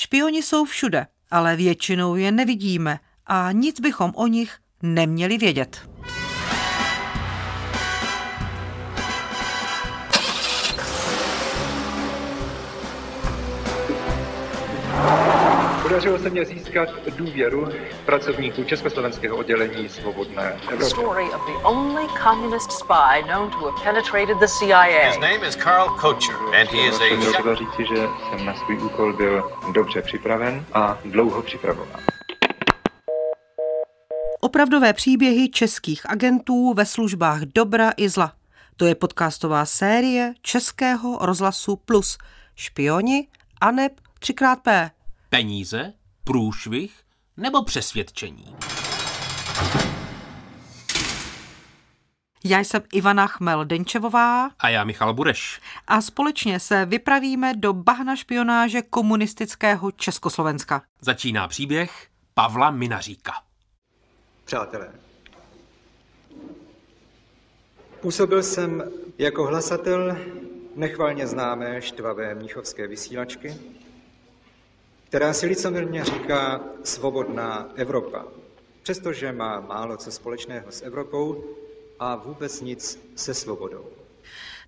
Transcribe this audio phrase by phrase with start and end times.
[0.00, 5.88] Špioni jsou všude, ale většinou je nevidíme a nic bychom o nich neměli vědět.
[15.88, 17.68] Podařilo se mě získat důvěru
[18.06, 20.84] pracovníků Československého oddělení Svobodné Evropy.
[20.84, 25.06] story of the only communist spy known to have penetrated the CIA.
[25.08, 27.96] His name is Carl Kocher, and he is měl a třeba říci, že
[28.30, 32.00] jsem na svůj úkol byl dobře připraven a dlouho připravován.
[34.40, 38.32] Opravdové příběhy českých agentů ve službách dobra i zla.
[38.76, 42.18] To je podcastová série Českého rozhlasu Plus.
[42.56, 43.28] Špioni,
[43.60, 44.90] Aneb, 3xP.
[45.30, 45.92] Peníze,
[46.24, 46.92] průšvih
[47.36, 48.56] nebo přesvědčení?
[52.44, 55.60] Já jsem Ivana Chmel-Denčevová A já Michal Bureš.
[55.86, 60.82] a společně se vypravíme do bahna špionáže komunistického Československa.
[61.00, 63.32] Začíná příběh Pavla Minaříka.
[64.44, 64.92] Přátelé,
[68.00, 68.82] působil jsem
[69.18, 70.16] jako hlasatel
[70.76, 73.54] nechvalně známé štvavé mnichovské vysílačky,
[75.08, 78.24] která si licoměrně říká Svobodná Evropa,
[78.82, 81.44] přestože má málo co společného s Evropou
[81.98, 83.84] a vůbec nic se svobodou.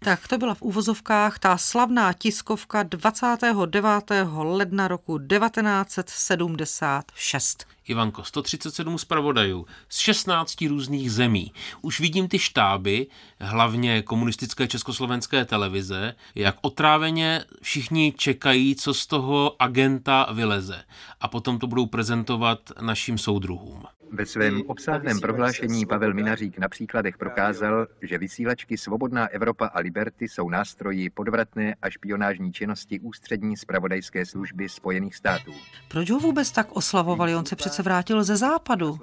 [0.04, 4.04] Tak to byla v úvozovkách ta slavná tiskovka 29.
[4.36, 7.66] ledna roku 1976.
[7.90, 11.52] Ivanko, 137 zpravodajů z 16 různých zemí.
[11.82, 13.06] Už vidím ty štáby,
[13.40, 20.84] hlavně komunistické československé televize, jak otráveně všichni čekají, co z toho agenta vyleze.
[21.20, 23.86] A potom to budou prezentovat našim soudruhům.
[24.12, 30.28] Ve svém obsáhlém prohlášení Pavel Minařík na příkladech prokázal, že vysílačky Svobodná Evropa a Liberty
[30.28, 35.52] jsou nástroji podvratné a špionážní činnosti ústřední spravodajské služby Spojených států.
[35.88, 37.36] Proč ho vůbec tak oslavovali?
[37.36, 39.00] On se přece vrátil ze západu.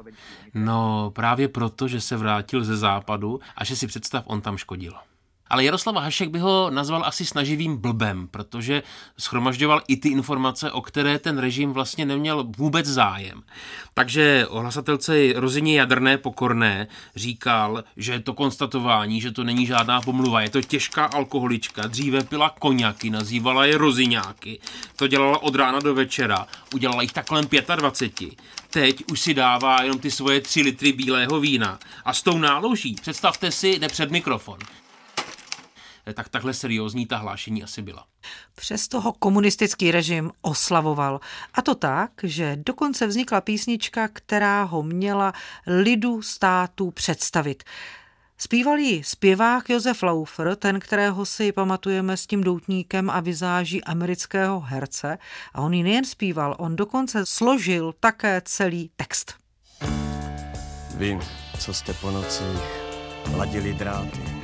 [0.53, 4.93] No, právě proto, že se vrátil ze západu a že si představ, on tam škodil.
[5.49, 8.83] Ale Jaroslav Hašek by ho nazval asi snaživým blbem, protože
[9.17, 13.43] schromažďoval i ty informace, o které ten režim vlastně neměl vůbec zájem.
[13.93, 20.01] Takže o hlasatelce Rozině Jadrné Pokorné říkal, že je to konstatování, že to není žádná
[20.01, 24.59] pomluva, je to těžká alkoholička, dříve pila koněky, nazývala je roziňáky,
[24.95, 28.33] to dělala od rána do večera, udělala jich tak kolem 25.
[28.69, 31.79] Teď už si dává jenom ty svoje tři litry bílého vína.
[32.05, 34.57] A s tou náloží, představte si, jde před mikrofon
[36.13, 38.05] tak takhle seriózní ta hlášení asi byla.
[38.55, 41.19] Přesto ho komunistický režim oslavoval.
[41.53, 45.33] A to tak, že dokonce vznikla písnička, která ho měla
[45.67, 47.63] lidu státu představit.
[48.37, 54.59] Zpíval ji zpěvák Josef Laufer, ten, kterého si pamatujeme s tím doutníkem a vizáží amerického
[54.59, 55.17] herce.
[55.53, 59.33] A on ji nejen zpíval, on dokonce složil také celý text.
[60.95, 61.19] Vy,
[61.59, 62.61] co jste po nocích
[63.35, 64.36] ladili dráty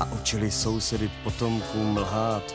[0.00, 2.54] a učili sousedy potomkům lhát.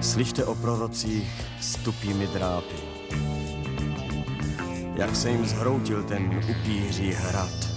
[0.00, 2.76] Slyšte o prorocích s tupými drápy,
[4.94, 7.69] jak se jim zhroutil ten upíří hrad.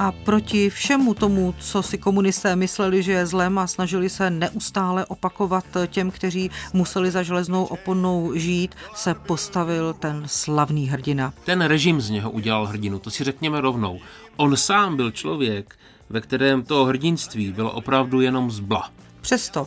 [0.00, 5.06] A proti všemu tomu, co si komunisté mysleli, že je zlem a snažili se neustále
[5.06, 11.34] opakovat těm, kteří museli za železnou oponou žít, se postavil ten slavný hrdina.
[11.44, 14.00] Ten režim z něho udělal hrdinu, to si řekněme rovnou.
[14.36, 15.78] On sám byl člověk,
[16.10, 18.90] ve kterém to hrdinství bylo opravdu jenom zbla.
[19.20, 19.66] Přesto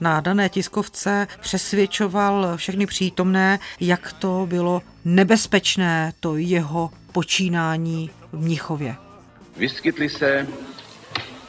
[0.00, 9.09] na dané tiskovce přesvědčoval všechny přítomné, jak to bylo nebezpečné, to jeho počínání v Mnichově.
[9.56, 10.48] Vyskytly se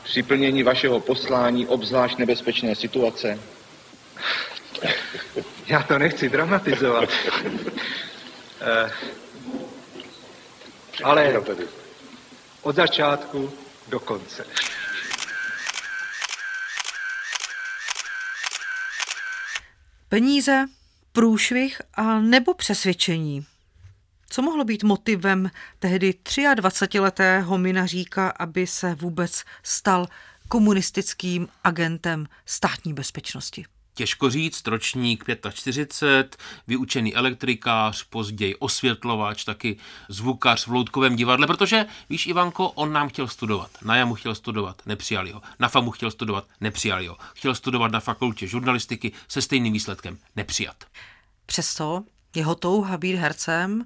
[0.03, 3.39] při plnění vašeho poslání obzvlášť nebezpečné situace?
[5.67, 7.09] Já to nechci dramatizovat.
[8.61, 8.91] Eh,
[11.03, 11.43] Ale
[12.61, 13.53] od začátku
[13.87, 14.45] do konce.
[20.09, 20.65] Peníze,
[21.11, 23.45] průšvih a nebo přesvědčení.
[24.33, 30.07] Co mohlo být motivem tehdy 23-letého Minaříka, aby se vůbec stal
[30.47, 33.65] komunistickým agentem státní bezpečnosti?
[33.93, 36.37] Těžko říct, ročník 45,
[36.67, 39.77] vyučený elektrikář, později osvětlovač, taky
[40.09, 43.71] zvukař v loutkovém divadle, protože, víš, Ivanko, on nám chtěl studovat.
[43.81, 45.41] Na jamu chtěl studovat, nepřijali ho.
[45.59, 47.17] Na FAMu chtěl studovat, nepřijali ho.
[47.35, 50.83] Chtěl studovat na fakultě žurnalistiky se stejným výsledkem, nepřijat.
[51.45, 52.03] Přesto
[52.35, 53.85] jeho touha být hercem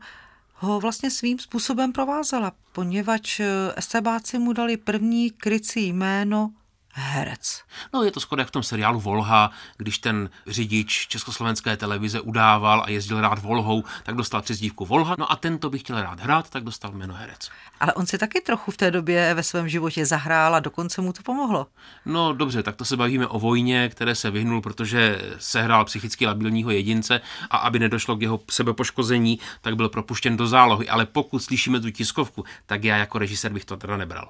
[0.55, 3.41] ho vlastně svým způsobem provázela, poněvadž
[3.75, 6.53] estebáci mu dali první krycí jméno
[6.95, 7.63] herec.
[7.93, 12.83] No je to skoro jak v tom seriálu Volha, když ten řidič československé televize udával
[12.85, 15.15] a jezdil rád Volhou, tak dostal přezdívku Volha.
[15.19, 17.49] No a tento by chtěl rád hrát, tak dostal jméno herec.
[17.79, 21.13] Ale on si taky trochu v té době ve svém životě zahrál a dokonce mu
[21.13, 21.67] to pomohlo.
[22.05, 26.71] No dobře, tak to se bavíme o vojně, které se vyhnul, protože sehrál psychicky labilního
[26.71, 30.89] jedince a aby nedošlo k jeho sebepoškození, tak byl propuštěn do zálohy.
[30.89, 34.29] Ale pokud slyšíme tu tiskovku, tak já jako režisér bych to teda nebral.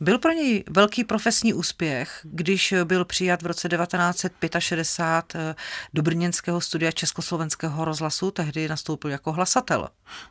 [0.00, 5.54] Byl pro něj velký profesní úspěch, když byl přijat v roce 1965 eh,
[5.94, 9.88] do brněnského studia Československého rozhlasu, tehdy nastoupil jako hlasatel.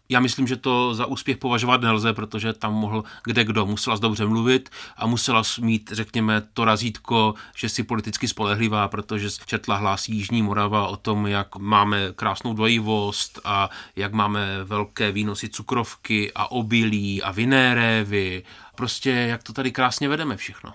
[0.10, 3.66] Já myslím, že to za úspěch považovat nelze, protože tam mohl kde kdo.
[3.66, 9.76] Musela dobře mluvit a musela mít, řekněme, to razítko, že si politicky spolehlivá, protože četla
[9.76, 16.32] hlas Jižní Morava o tom, jak máme krásnou dvojivost a jak máme velké výnosy cukrovky
[16.36, 18.44] a obilí a vinné révy
[18.76, 20.74] prostě jak to tady krásně vedeme všechno.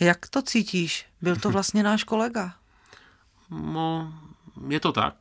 [0.00, 1.06] Jak to cítíš?
[1.20, 2.54] Byl to vlastně náš kolega.
[3.50, 4.14] No,
[4.68, 5.14] je to tak.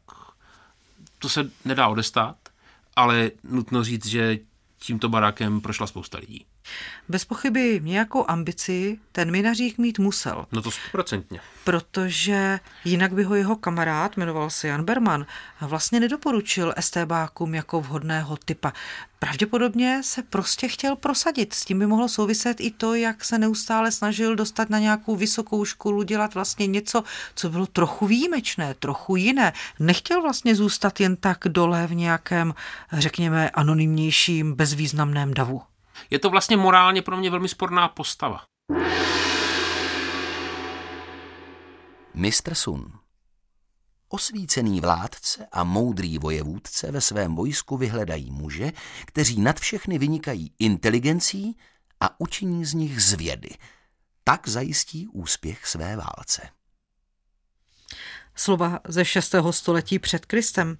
[1.19, 2.37] To se nedá odestát,
[2.95, 4.37] ale nutno říct, že
[4.79, 6.45] tímto barákem prošla spousta lidí.
[7.09, 10.45] Bez pochyby nějakou ambici ten minařík mít musel.
[10.51, 11.39] No to stoprocentně.
[11.63, 15.25] Protože jinak by ho jeho kamarád, jmenoval se Jan Berman,
[15.61, 18.73] vlastně nedoporučil STBákům jako vhodného typa.
[19.19, 21.53] Pravděpodobně se prostě chtěl prosadit.
[21.53, 25.65] S tím by mohlo souviset i to, jak se neustále snažil dostat na nějakou vysokou
[25.65, 27.03] školu, dělat vlastně něco,
[27.35, 29.53] co bylo trochu výjimečné, trochu jiné.
[29.79, 32.53] Nechtěl vlastně zůstat jen tak dole v nějakém,
[32.93, 35.61] řekněme, anonymnějším, bezvýznamném davu.
[36.09, 38.41] Je to vlastně morálně pro mě velmi sporná postava.
[42.13, 42.93] Mistr Sun.
[44.09, 48.71] Osvícený vládce a moudrý vojevůdce ve svém vojsku vyhledají muže,
[49.05, 51.57] kteří nad všechny vynikají inteligencí
[51.99, 53.49] a učiní z nich zvědy.
[54.23, 56.49] Tak zajistí úspěch své válce.
[58.35, 59.35] Slova ze 6.
[59.51, 60.77] století před Kristem.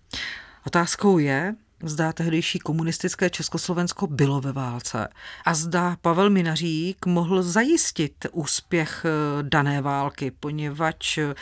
[0.68, 5.08] Otázkou je, zda tehdejší komunistické Československo bylo ve válce
[5.46, 11.36] a zda Pavel Minařík mohl zajistit úspěch eh, dané války, poněvadž eh,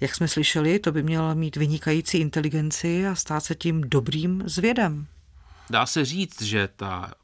[0.00, 5.06] jak jsme slyšeli, to by měl mít vynikající inteligenci a stát se tím dobrým zvědem.
[5.70, 7.14] Dá se říct, že ta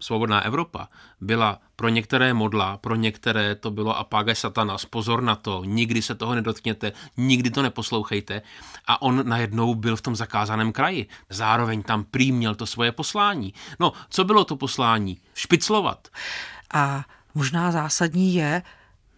[0.00, 0.88] svobodná Evropa
[1.20, 6.14] byla pro některé modla, pro některé to bylo apáge satanas, pozor na to, nikdy se
[6.14, 8.42] toho nedotkněte, nikdy to neposlouchejte.
[8.86, 11.06] A on najednou byl v tom zakázaném kraji.
[11.30, 13.54] Zároveň tam prý měl to svoje poslání.
[13.80, 15.20] No, co bylo to poslání?
[15.34, 16.08] Špiclovat.
[16.74, 17.04] A
[17.34, 18.62] možná zásadní je,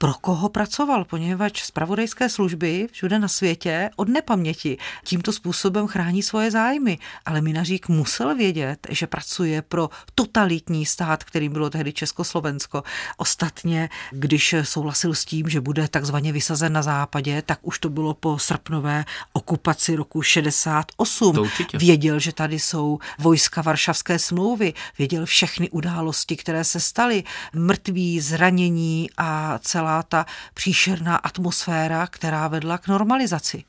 [0.01, 6.51] pro koho pracoval, poněvadž zpravodajské služby všude na světě od nepaměti tímto způsobem chrání svoje
[6.51, 6.99] zájmy.
[7.27, 12.83] Ale Minařík musel vědět, že pracuje pro totalitní stát, kterým bylo tehdy Československo.
[13.17, 18.15] Ostatně, když souhlasil s tím, že bude takzvaně vysazen na západě, tak už to bylo
[18.15, 21.49] po srpnové okupaci roku 68.
[21.75, 29.11] Věděl, že tady jsou vojska Varšavské smlouvy, věděl všechny události, které se staly, mrtví, zranění
[29.17, 33.65] a celá celá ta příšerná atmosféra, která vedla k normalizaci.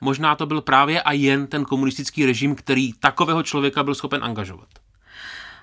[0.00, 4.68] Možná to byl právě a jen ten komunistický režim, který takového člověka byl schopen angažovat.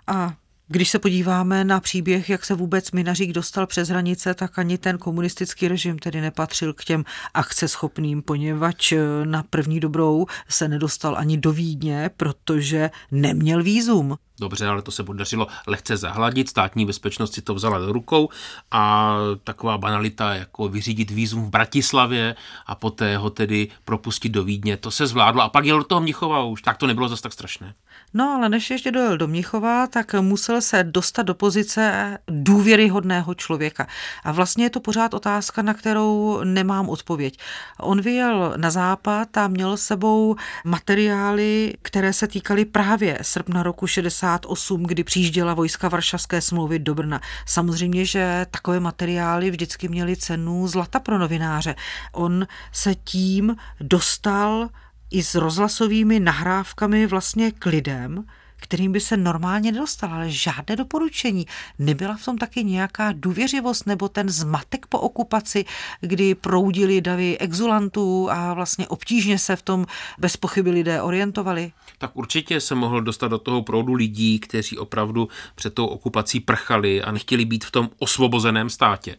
[0.07, 0.33] A
[0.67, 4.97] když se podíváme na příběh, jak se vůbec Minařík dostal přes hranice, tak ani ten
[4.97, 7.03] komunistický režim tedy nepatřil k těm
[7.33, 8.93] akceschopným, poněvadž
[9.23, 14.17] na první dobrou se nedostal ani do Vídně, protože neměl výzum.
[14.39, 18.29] Dobře, ale to se podařilo lehce zahladit, státní bezpečnost si to vzala do rukou
[18.71, 24.77] a taková banalita jako vyřídit výzum v Bratislavě a poté ho tedy propustit do Vídně,
[24.77, 27.33] to se zvládlo a pak jel do toho Mnichova už, tak to nebylo zase tak
[27.33, 27.73] strašné.
[28.13, 33.87] No ale než ještě dojel do Mnichova, tak musel se dostat do pozice důvěryhodného člověka.
[34.23, 37.39] A vlastně je to pořád otázka, na kterou nemám odpověď.
[37.79, 43.87] On vyjel na západ a měl sebou materiály, které se týkaly právě srpna roku
[44.27, 47.21] 68, kdy přijížděla vojska Varšavské smlouvy do Brna.
[47.45, 51.75] Samozřejmě, že takové materiály vždycky měly cenu zlata pro novináře.
[52.11, 54.69] On se tím dostal
[55.11, 58.25] i s rozhlasovými nahrávkami vlastně k lidem,
[58.57, 61.47] kterým by se normálně nedostal, ale žádné doporučení.
[61.79, 65.65] Nebyla v tom taky nějaká důvěřivost nebo ten zmatek po okupaci,
[66.01, 69.85] kdy proudili davy exulantů a vlastně obtížně se v tom
[70.17, 71.71] bez pochyby lidé orientovali?
[71.97, 77.01] Tak určitě se mohl dostat do toho proudu lidí, kteří opravdu před tou okupací prchali
[77.01, 79.15] a nechtěli být v tom osvobozeném státě.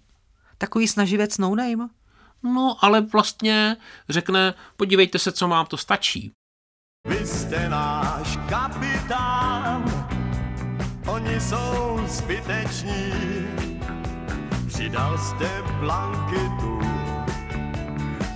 [0.58, 1.88] Takový snaživec no name?
[2.42, 3.76] No, ale vlastně
[4.08, 6.32] řekne, podívejte se, co mám, to stačí.
[7.08, 9.84] Vy jste náš kapitán,
[11.06, 13.12] oni jsou zbyteční.
[14.66, 15.48] Přidal jste
[15.80, 16.80] blanketu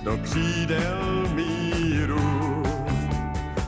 [0.03, 2.63] do křídel míru.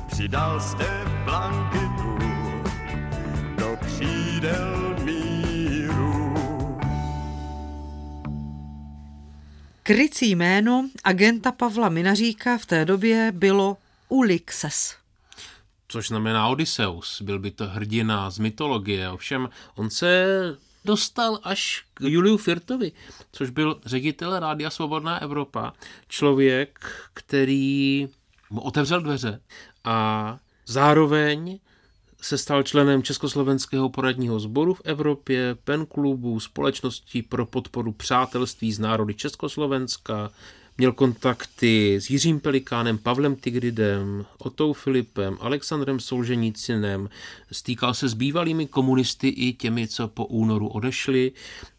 [0.07, 0.88] Přidal jste
[1.25, 2.17] blanketu
[3.57, 6.33] do křídel míru.
[9.83, 13.77] Krycí jméno agenta Pavla Minaříka v té době bylo
[14.09, 14.95] Ulixes.
[15.88, 20.25] Což znamená Odysseus, byl by to hrdina z mytologie, ovšem on se
[20.85, 22.91] dostal až k Juliu Firtovi,
[23.31, 25.74] což byl ředitel Rádia Svobodná Evropa,
[26.07, 26.79] člověk,
[27.13, 28.07] který
[28.50, 29.41] mu otevřel dveře
[29.83, 31.59] a zároveň
[32.21, 38.79] se stal členem Československého poradního sboru v Evropě, pen klubu, společnosti pro podporu přátelství z
[38.79, 40.31] národy Československa,
[40.77, 47.10] Měl kontakty s Jiřím Pelikánem, Pavlem Tigridem, Otou Filipem, Alexandrem Solženicinem,
[47.51, 51.32] stýkal se s bývalými komunisty i těmi, co po únoru odešli,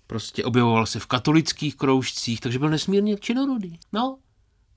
[0.07, 3.79] prostě objevoval se v katolických kroužcích, takže byl nesmírně činorodý.
[3.93, 4.19] No,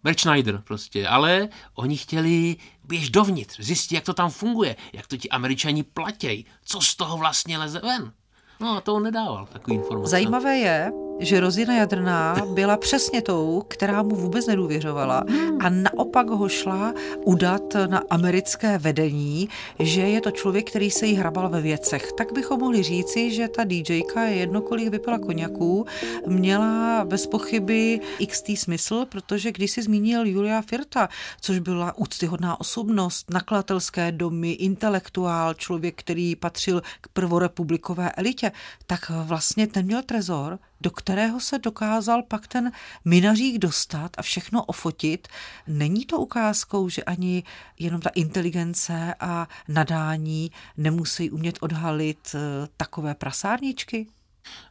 [0.03, 5.17] Bert Schneider prostě, ale oni chtěli běž dovnitř, zjistit, jak to tam funguje, jak to
[5.17, 8.13] ti američani platějí, co z toho vlastně leze ven.
[8.61, 10.11] No a to on nedával, takový informace.
[10.11, 15.23] Zajímavé je, že Rozina Jadrná byla přesně tou, která mu vůbec nedůvěřovala
[15.59, 16.93] a naopak ho šla
[17.25, 19.49] udat na americké vedení,
[19.79, 22.11] že je to člověk, který se jí hrabal ve věcech.
[22.17, 25.85] Tak bychom mohli říci, že ta DJka je jedno, kolik vypila koněků,
[26.27, 31.09] měla bez pochyby XT smysl, protože když si zmínil Julia Firta,
[31.41, 38.48] což byla úctyhodná osobnost, nakladatelské domy, intelektuál, člověk, který patřil k prvorepublikové elitě,
[38.87, 42.71] tak vlastně ten měl trezor, do kterého se dokázal pak ten
[43.05, 45.27] minařík dostat a všechno ofotit,
[45.67, 47.43] není to ukázkou, že ani
[47.79, 54.07] jenom ta inteligence a nadání nemusí umět odhalit eh, takové prasárničky?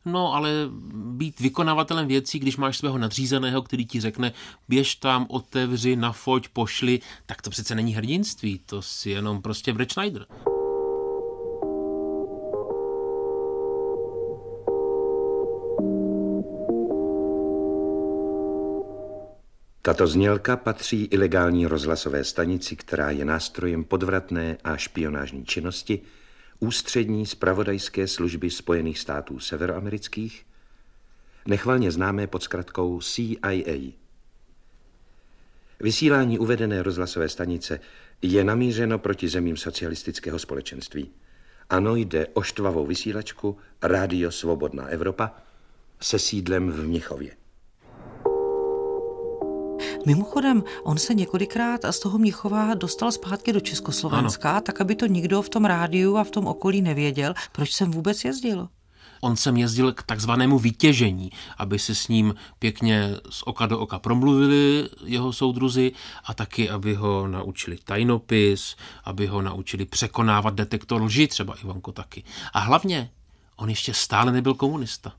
[0.05, 0.51] No, ale
[0.95, 4.33] být vykonavatelem věcí, když máš svého nadřízeného, který ti řekne,
[4.69, 9.93] běž tam, otevři, nafoť, pošli, tak to přece není hrdinství, to si jenom prostě Brett
[9.93, 10.27] Schneider.
[19.89, 26.01] Tato znělka patří ilegální rozhlasové stanici, která je nástrojem podvratné a špionážní činnosti
[26.59, 30.47] ústřední spravodajské služby Spojených států severoamerických,
[31.47, 33.93] nechvalně známé pod zkratkou CIA.
[35.81, 37.81] Vysílání uvedené rozhlasové stanice
[38.23, 41.11] je namířeno proti zemím socialistického společenství.
[41.71, 45.35] Ano, jde o štvavou vysílačku Rádio Svobodná Evropa
[46.01, 47.38] se sídlem v Mnichově.
[50.07, 54.61] Mimochodem, on se několikrát z toho Mnichova dostal zpátky do Československa, ano.
[54.61, 58.25] tak aby to nikdo v tom rádiu a v tom okolí nevěděl, proč jsem vůbec
[58.25, 58.69] jezdil.
[59.21, 63.99] On sem jezdil k takzvanému vytěžení, aby se s ním pěkně z oka do oka
[63.99, 65.93] promluvili jeho soudruzi
[66.25, 72.25] a taky, aby ho naučili tajnopis, aby ho naučili překonávat detektor lži, třeba Ivanko taky.
[72.53, 73.11] A hlavně,
[73.57, 75.13] on ještě stále nebyl komunista.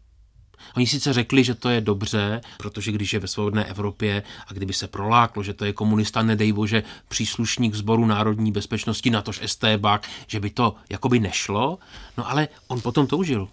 [0.76, 4.74] Oni sice řekli, že to je dobře, protože když je ve svobodné Evropě a kdyby
[4.74, 10.40] se proláklo, že to je komunista, nedej bože, příslušník sboru národní bezpečnosti, natož STBák, že
[10.40, 11.80] by to jakoby nešlo,
[12.18, 13.48] no ale on potom toužil.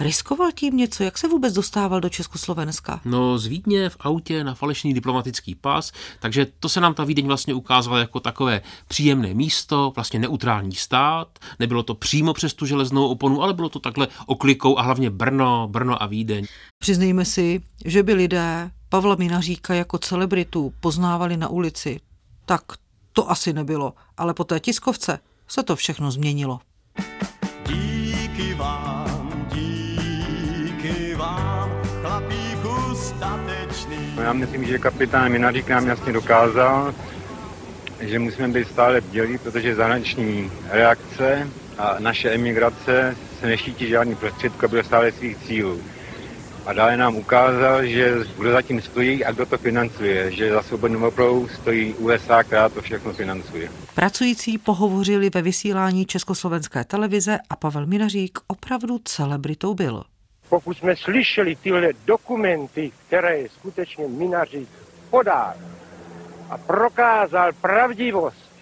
[0.00, 1.02] Riskoval tím něco?
[1.02, 3.00] Jak se vůbec dostával do Československa?
[3.04, 7.26] No z Vídně v autě na falešný diplomatický pas, takže to se nám ta Vídeň
[7.26, 11.38] vlastně ukázala jako takové příjemné místo, vlastně neutrální stát.
[11.58, 15.68] Nebylo to přímo přes tu železnou oponu, ale bylo to takhle oklikou a hlavně Brno,
[15.68, 16.46] Brno a Vídeň.
[16.78, 22.00] Přiznejme si, že by lidé Pavla Minaříka jako celebritu poznávali na ulici.
[22.46, 22.62] Tak
[23.12, 26.60] to asi nebylo, ale po té tiskovce se to všechno změnilo.
[34.22, 36.94] Já myslím, že kapitán Minařík nám jasně dokázal,
[38.00, 41.48] že musíme být stále bdělí, protože zahraniční reakce
[41.78, 45.80] a naše emigrace se nešítí žádný prostředku a bude stále svých cílů.
[46.66, 51.08] A dále nám ukázal, že kdo zatím stojí a kdo to financuje, že za svobodnou
[51.08, 53.70] opravou stojí USA, která to všechno financuje.
[53.94, 60.02] Pracující pohovořili ve vysílání Československé televize a Pavel Minařík opravdu celebritou byl
[60.48, 64.68] pokud jsme slyšeli tyhle dokumenty, které skutečně Minařík
[65.10, 65.54] podal
[66.50, 68.52] a prokázal pravdivost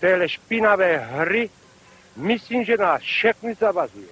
[0.00, 1.50] téhle špinavé hry,
[2.16, 4.08] myslím, že nás všechny zavazuje,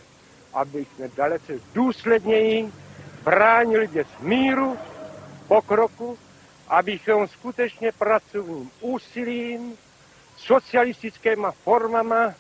[0.55, 2.73] aby jsme dalece důsledněji
[3.25, 4.79] bránili dět míru,
[5.49, 6.19] pokroku,
[6.69, 9.77] abychom skutečně pracovním úsilím,
[10.37, 12.35] socialistickými formama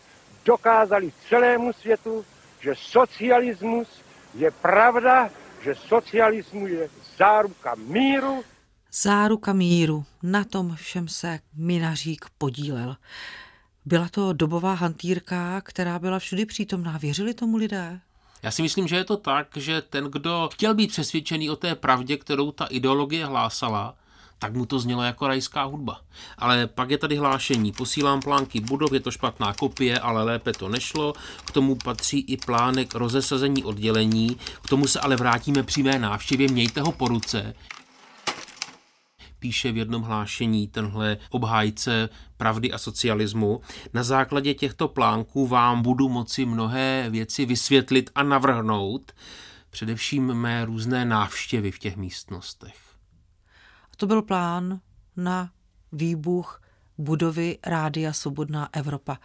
[0.45, 2.25] dokázali celému světu,
[2.61, 4.06] že socialismus
[4.37, 5.31] je pravda
[5.67, 6.89] že socialismu je
[7.19, 8.45] záruka míru.
[8.93, 10.05] Záruka míru.
[10.23, 12.97] Na tom všem se Minařík podílel.
[13.85, 16.99] Byla to dobová hantýrka, která byla všudy přítomná.
[16.99, 18.01] Věřili tomu lidé?
[18.43, 21.75] Já si myslím, že je to tak, že ten, kdo chtěl být přesvědčený o té
[21.75, 23.95] pravdě, kterou ta ideologie hlásala,
[24.39, 26.01] tak mu to znělo jako rajská hudba.
[26.39, 30.69] Ale pak je tady hlášení, posílám plánky budov, je to špatná kopie, ale lépe to
[30.69, 31.13] nešlo.
[31.45, 36.49] K tomu patří i plánek rozesazení oddělení, k tomu se ale vrátíme při mé návštěvě,
[36.49, 37.55] mějte ho po ruce
[39.39, 43.61] píše v jednom hlášení tenhle obhájce pravdy a socialismu.
[43.93, 49.13] Na základě těchto plánků vám budu moci mnohé věci vysvětlit a navrhnout,
[49.71, 52.86] především mé různé návštěvy v těch místnostech.
[53.97, 54.81] To byl plán
[55.17, 55.51] na
[55.93, 56.63] výbuch
[56.99, 59.19] budovy Rádia Svobodná Evropa.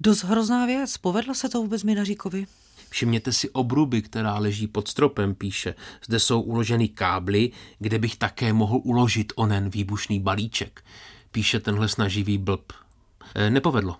[0.00, 0.96] Dost hrozná věc.
[0.96, 2.46] Povedlo se to vůbec Minaříkovi?
[2.90, 5.74] Všimněte si obruby, která leží pod stropem, píše.
[6.06, 10.84] Zde jsou uloženy kábly, kde bych také mohl uložit onen výbušný balíček.
[11.30, 12.72] Píše tenhle snaživý blb.
[13.34, 13.96] E, nepovedlo.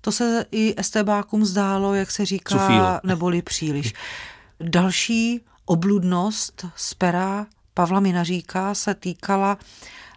[0.00, 3.00] To se i estebákům zdálo, jak se říká, Cufílo.
[3.04, 3.94] neboli příliš.
[4.60, 7.46] Další obludnost z pera
[7.78, 9.58] Pavla Minaříka se týkala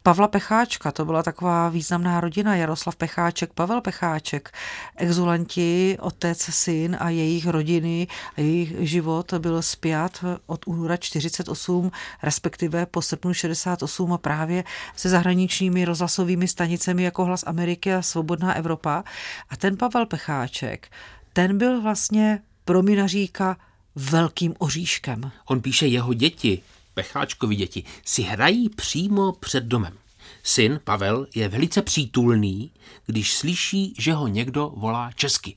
[0.03, 4.51] Pavla Pecháčka, to byla taková významná rodina, Jaroslav Pecháček, Pavel Pecháček,
[4.95, 11.91] exulanti, otec, syn a jejich rodiny a jejich život byl spjat od února 48,
[12.23, 14.63] respektive po srpnu 68 a právě
[14.95, 19.03] se zahraničními rozhlasovými stanicemi jako Hlas Ameriky a Svobodná Evropa.
[19.49, 20.91] A ten Pavel Pecháček,
[21.33, 23.57] ten byl vlastně pro Minaříka
[23.95, 25.31] velkým oříškem.
[25.45, 26.61] On píše jeho děti,
[26.93, 29.97] Pecháčkovi děti, si hrají přímo před domem.
[30.43, 32.71] Syn Pavel je velice přítulný,
[33.05, 35.55] když slyší, že ho někdo volá česky,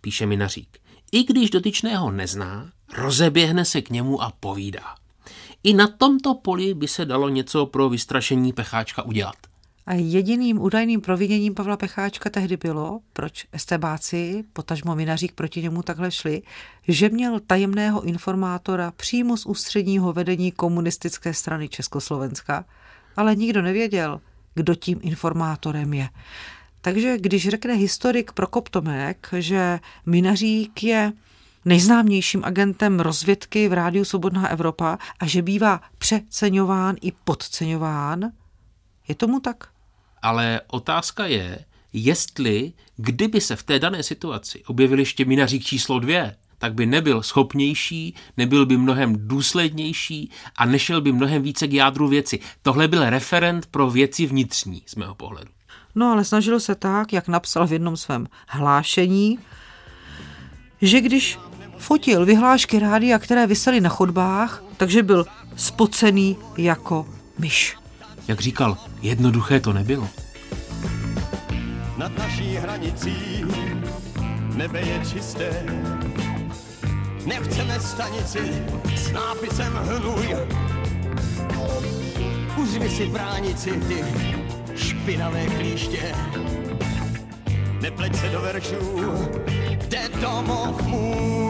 [0.00, 0.78] píše Minařík.
[1.12, 4.94] I když dotyčného nezná, rozeběhne se k němu a povídá.
[5.62, 9.49] I na tomto poli by se dalo něco pro vystrašení Pecháčka udělat.
[9.90, 16.10] A jediným údajným proviněním Pavla Pecháčka tehdy bylo, proč estebáci, potažmo Minařík proti němu takhle
[16.10, 16.42] šli,
[16.88, 22.64] že měl tajemného informátora přímo z ústředního vedení komunistické strany Československa,
[23.16, 24.20] ale nikdo nevěděl,
[24.54, 26.08] kdo tím informátorem je.
[26.80, 31.12] Takže když řekne historik Prokop Tomek, že Minařík je
[31.64, 38.32] nejznámějším agentem rozvědky v rádiu Svobodná Evropa a že bývá přeceňován i podceňován,
[39.08, 39.69] je tomu tak?
[40.22, 41.58] Ale otázka je,
[41.92, 47.22] jestli, kdyby se v té dané situaci objevil ještě minařík číslo dvě, tak by nebyl
[47.22, 52.40] schopnější, nebyl by mnohem důslednější a nešel by mnohem více k jádru věci.
[52.62, 55.50] Tohle byl referent pro věci vnitřní z mého pohledu.
[55.94, 59.38] No ale snažil se tak, jak napsal v jednom svém hlášení,
[60.82, 61.38] že když
[61.78, 67.06] fotil vyhlášky rádia, které vysely na chodbách, takže byl spocený jako
[67.38, 67.79] myš.
[68.30, 70.08] Jak říkal, jednoduché to nebylo.
[71.96, 73.44] Nad naší hranicí
[74.54, 75.64] nebe je čisté.
[77.26, 78.38] Nechceme stanici
[78.96, 80.36] s nápisem hnuj.
[82.56, 84.04] Uzvi si bránici ty
[84.76, 86.14] špinavé klíště.
[87.80, 89.02] Nepleť se do veršů,
[89.78, 91.49] kde domov můj.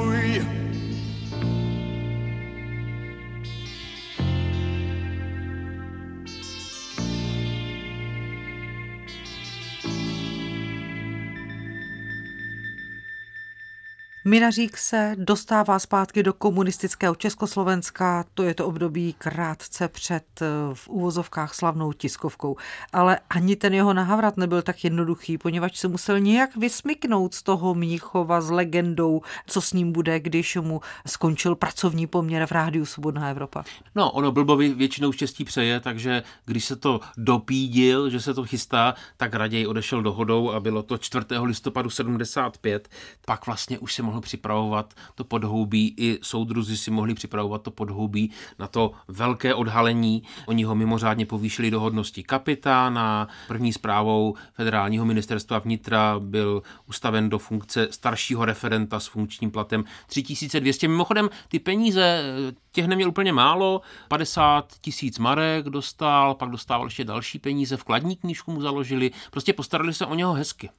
[14.30, 20.88] Minařík se dostává zpátky do komunistického Československa, to je to období krátce před eh, v
[20.88, 22.56] úvozovkách slavnou tiskovkou.
[22.92, 27.74] Ale ani ten jeho nahavrat nebyl tak jednoduchý, poněvadž se musel nějak vysmyknout z toho
[27.74, 33.28] Mníchova s legendou, co s ním bude, když mu skončil pracovní poměr v rádiu Svobodná
[33.30, 33.64] Evropa.
[33.94, 38.94] No, ono blbovi většinou štěstí přeje, takže když se to dopídil, že se to chystá,
[39.16, 41.24] tak raději odešel dohodou a bylo to 4.
[41.42, 42.88] listopadu 75.
[43.26, 48.30] Pak vlastně už se mohl připravovat to podhoubí, i soudruzi si mohli připravovat to podhoubí
[48.58, 50.22] na to velké odhalení.
[50.46, 53.28] Oni ho mimořádně povýšili do hodnosti kapitána.
[53.48, 60.88] První zprávou federálního ministerstva vnitra byl ustaven do funkce staršího referenta s funkčním platem 3200.
[60.88, 62.22] Mimochodem, ty peníze
[62.72, 68.52] těch neměl úplně málo, 50 tisíc marek dostal, pak dostával ještě další peníze, vkladní knížku
[68.52, 70.70] mu založili, prostě postarali se o něho hezky.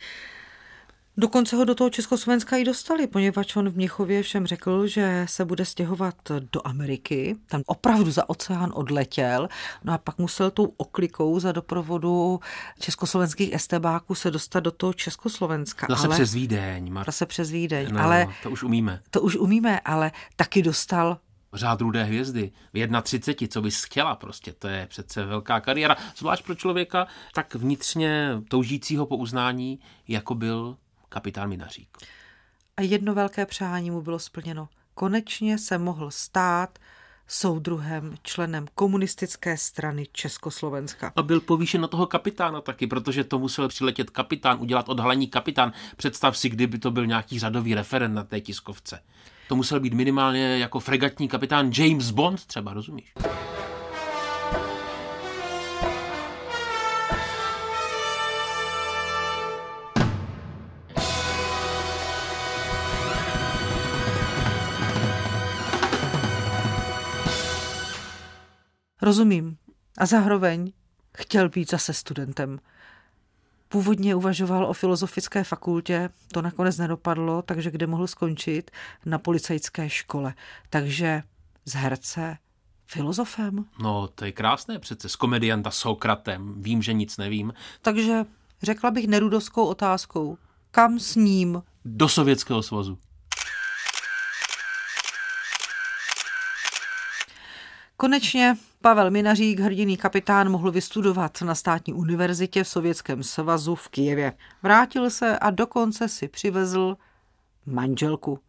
[1.17, 5.45] Dokonce ho do toho Československa i dostali, poněvadž on v Měchově všem řekl, že se
[5.45, 6.15] bude stěhovat
[6.52, 7.36] do Ameriky.
[7.47, 9.47] Tam opravdu za oceán odletěl.
[9.84, 12.39] No a pak musel tou oklikou za doprovodu
[12.80, 15.88] československých estebáků se dostat do toho Československa.
[15.89, 16.93] Zase ale, přes Vídeň.
[16.93, 17.06] Mar...
[17.06, 17.88] Zase přes Vídeň.
[17.91, 19.02] No, ale to už umíme.
[19.10, 21.17] To už umíme, ale taky dostal
[21.54, 26.45] řád rudé hvězdy v 31, co bys chtěla prostě, to je přece velká kariéra, zvlášť
[26.45, 30.78] pro člověka tak vnitřně toužícího po uznání, jako byl
[31.12, 31.97] kapitán Minařík.
[32.78, 34.69] A jedno velké přání mu bylo splněno.
[34.93, 36.80] Konečně se mohl stát
[37.28, 41.13] soudruhem, členem komunistické strany Československa.
[41.15, 45.74] A byl povýšen na toho kapitána taky, protože to musel přiletět kapitán, udělat odhalení kapitán.
[45.97, 49.00] Představ si, kdyby to byl nějaký řadový referent na té tiskovce.
[49.47, 53.13] To musel být minimálně jako fregatní kapitán James Bond třeba, rozumíš?
[69.12, 69.58] Rozumím.
[69.97, 70.71] A zároveň
[71.17, 72.60] chtěl být zase studentem.
[73.67, 78.71] Původně uvažoval o filozofické fakultě, to nakonec nedopadlo, takže kde mohl skončit?
[79.06, 80.34] Na policajské škole.
[80.69, 81.24] Takže
[81.65, 82.38] z herce
[82.88, 83.65] filozofem.
[83.80, 87.54] No, to je krásné přece, s komedianta Sokratem, vím, že nic nevím.
[87.82, 88.26] Takže
[88.63, 90.38] řekla bych nerudovskou otázkou.
[90.71, 91.63] Kam s ním?
[91.86, 92.97] Do Sovětského svazu.
[97.97, 104.34] Konečně Pavel Minařík, hrdiný kapitán, mohl vystudovat na státní univerzitě v Sovětském svazu v Kijevě.
[104.63, 106.98] Vrátil se a dokonce si přivezl
[107.65, 108.39] manželku.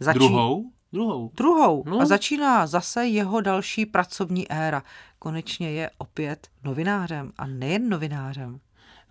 [0.00, 0.18] Začí...
[0.18, 0.72] Druhou?
[0.92, 1.30] Druhou.
[1.34, 1.84] Druhou.
[1.86, 2.00] No.
[2.00, 4.82] A začíná zase jeho další pracovní éra.
[5.18, 8.60] Konečně je opět novinářem a nejen novinářem.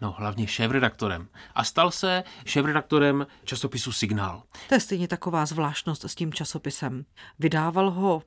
[0.01, 1.27] No, hlavně šéf-redaktorem.
[1.55, 4.43] A stal se šéf-redaktorem časopisu Signál.
[4.69, 7.05] To je stejně taková zvláštnost s tím časopisem.
[7.39, 8.23] Vydával ho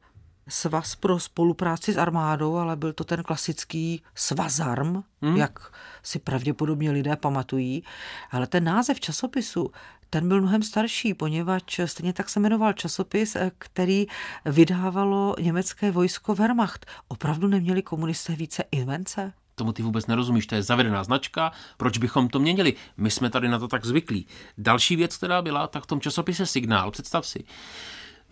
[0.51, 5.37] svaz pro spolupráci s armádou, ale byl to ten klasický svazarm, hmm.
[5.37, 7.83] jak si pravděpodobně lidé pamatují.
[8.31, 9.71] Ale ten název časopisu,
[10.11, 14.07] ten byl mnohem starší, poněvadž stejně tak se jmenoval časopis, který
[14.45, 16.87] vydávalo německé vojsko Wehrmacht.
[17.09, 19.33] Opravdu neměli komunisté více invence?
[19.61, 22.75] tomu ty vůbec nerozumíš, to je zavedená značka, proč bychom to měnili?
[22.97, 24.27] My jsme tady na to tak zvyklí.
[24.59, 27.45] Další věc, která byla, tak v tom časopise Signál, představ si,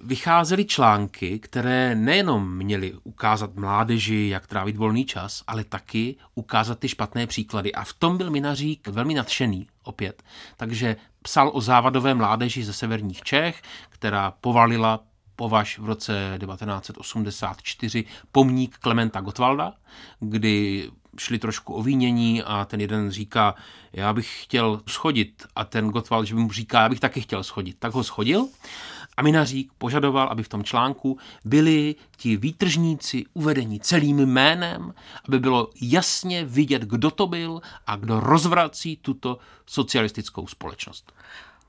[0.00, 6.88] vycházely články, které nejenom měly ukázat mládeži, jak trávit volný čas, ale taky ukázat ty
[6.88, 7.72] špatné příklady.
[7.72, 10.22] A v tom byl Minařík velmi nadšený opět.
[10.56, 15.00] Takže psal o závadové mládeži ze severních Čech, která povalila
[15.36, 19.72] považ v roce 1984 pomník Klementa Gotwalda,
[20.20, 23.54] kdy šli trošku o vínění a ten jeden říká,
[23.92, 27.76] já bych chtěl schodit a ten Gottwald, že mu říká, já bych taky chtěl schodit.
[27.78, 28.48] Tak ho schodil
[29.18, 34.94] a Minařík požadoval, aby v tom článku byli ti výtržníci uvedeni celým jménem,
[35.28, 41.12] aby bylo jasně vidět, kdo to byl a kdo rozvrací tuto socialistickou společnost.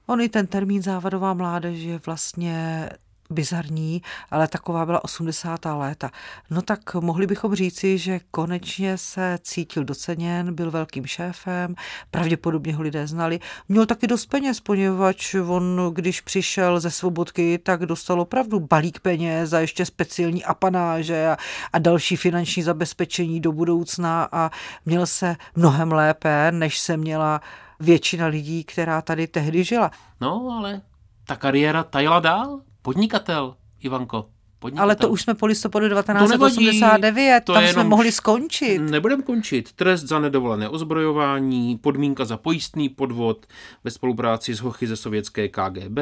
[0.05, 2.89] On i ten termín závadová mládež je vlastně
[3.29, 5.65] bizarní, ale taková byla 80.
[5.65, 6.11] léta.
[6.49, 11.75] No tak mohli bychom říci, že konečně se cítil doceněn, byl velkým šéfem,
[12.11, 13.39] pravděpodobně ho lidé znali.
[13.69, 19.53] Měl taky dost peněz, poněvadž on, když přišel ze svobodky, tak dostal opravdu balík peněz
[19.53, 21.37] a ještě speciální apanáže a,
[21.73, 24.51] a další finanční zabezpečení do budoucna a
[24.85, 27.41] měl se mnohem lépe, než se měla
[27.79, 29.91] většina lidí, která tady tehdy žila.
[30.21, 30.81] No, ale
[31.25, 32.61] ta kariéra tajila dál?
[32.81, 34.29] Podnikatel, Ivanko.
[34.59, 34.83] Podnikatel.
[34.83, 38.79] Ale to už jsme po listopadu 1989, to tam jsme mohli skončit.
[38.79, 39.71] Nebudeme končit.
[39.71, 43.45] Trest za nedovolené ozbrojování, podmínka za pojistný podvod
[43.83, 45.99] ve spolupráci s hochy ze sovětské KGB,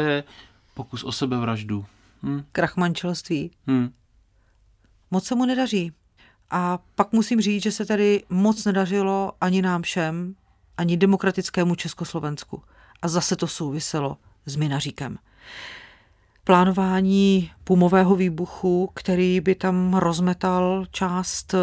[0.74, 1.86] pokus o sebevraždu.
[2.24, 2.44] Hm.
[2.52, 3.52] Krach manželství.
[3.68, 3.90] Hm.
[5.12, 5.92] Moc se mu nedaří.
[6.50, 10.36] A pak musím říct, že se tady moc nedařilo ani nám všem,
[10.78, 12.64] ani demokratickému Československu.
[13.02, 15.18] A zase to souviselo s Minaříkem
[16.48, 21.56] plánování pumového výbuchu, který by tam rozmetal část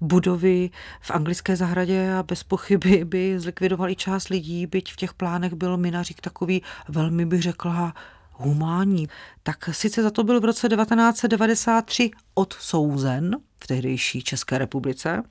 [0.00, 5.14] budovy v anglické zahradě a bez pochyby by zlikvidoval i část lidí, byť v těch
[5.14, 7.94] plánech byl Minařík takový velmi, bych řekla,
[8.32, 9.08] humánní.
[9.42, 15.22] Tak sice za to byl v roce 1993 odsouzen v tehdejší České republice,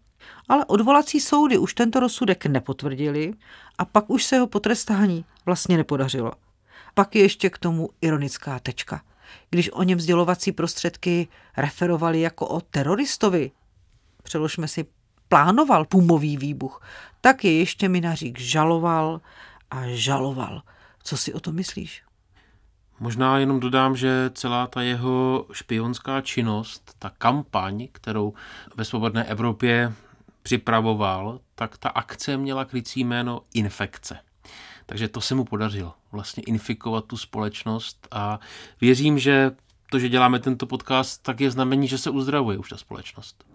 [0.50, 3.34] ale odvolací soudy už tento rozsudek nepotvrdili
[3.78, 6.32] a pak už se jeho potrestání vlastně nepodařilo.
[6.94, 9.02] Pak je ještě k tomu ironická tečka.
[9.50, 11.28] Když o něm sdělovací prostředky
[11.58, 13.52] referovali jako o teroristovi,
[14.24, 14.86] přeložme si,
[15.30, 16.82] plánoval pumový výbuch,
[17.22, 19.22] tak je ještě Minařík žaloval
[19.72, 20.62] a žaloval.
[21.04, 22.04] Co si o to myslíš?
[23.00, 28.34] Možná jenom dodám, že celá ta jeho špionská činnost, ta kampaň, kterou
[28.76, 29.94] ve svobodné Evropě
[30.44, 34.20] připravoval, tak ta akce měla krycí jméno infekce.
[34.92, 38.40] Takže to se mu podařilo, vlastně infikovat tu společnost a
[38.82, 39.52] věřím, že
[39.92, 43.46] to, že děláme tento podcast, tak je znamení, že se uzdravuje už ta společnost.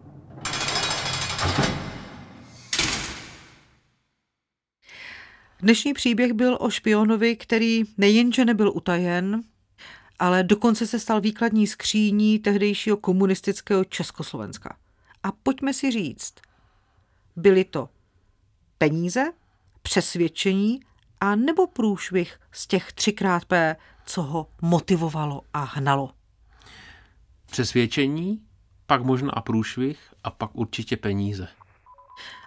[5.60, 9.42] Dnešní příběh byl o špionovi, který nejenže nebyl utajen,
[10.18, 14.76] ale dokonce se stal výkladní skříní tehdejšího komunistického Československa.
[15.22, 16.34] A pojďme si říct,
[17.36, 17.88] byly to
[18.78, 19.32] peníze,
[19.82, 20.80] přesvědčení
[21.20, 23.76] a nebo průšvih z těch třikrát P,
[24.06, 26.10] co ho motivovalo a hnalo.
[27.46, 28.42] Přesvědčení,
[28.86, 31.48] pak možná a průšvih a pak určitě peníze.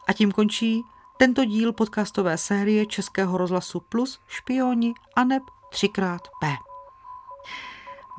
[0.08, 0.82] A tím končí
[1.18, 6.56] tento díl podcastové série Českého rozhlasu Plus Špioni a neb třikrát P.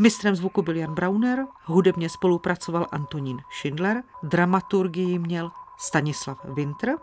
[0.00, 6.96] Mistrem zvuku byl Jan Brauner, hudebně spolupracoval Antonín Schindler, dramaturgii měl Stanislav Winter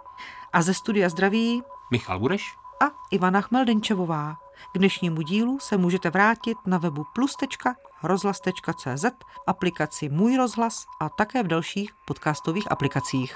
[0.53, 4.37] a ze studia zdraví Michal Bureš a Ivana Chmeldenčevová.
[4.73, 9.05] K dnešnímu dílu se můžete vrátit na webu plus.rozhlas.cz,
[9.47, 13.35] aplikaci Můj rozhlas a také v dalších podcastových aplikacích.